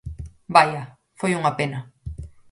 [0.55, 0.81] Vaia,
[1.19, 1.79] foi unha pena.